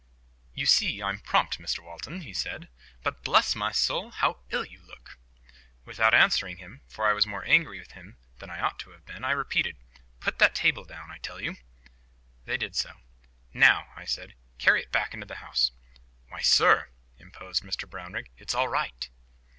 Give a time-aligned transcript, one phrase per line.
[0.55, 2.69] "You see I'm prompt, Mr Walton," he said.
[3.03, 5.19] "But, bless my soul, how ill you look!"
[5.85, 9.29] Without answering him—for I was more angry with him than I ought to have been—I
[9.29, 9.77] repeated—
[10.19, 11.57] "Put that table down, I tell you."
[12.45, 12.97] They did so.
[13.53, 15.71] "Now," I said, "carry it back into the house."
[16.29, 16.89] "Why, sir,"
[17.19, 19.07] interposed Mr Brownrigg, "it's all right."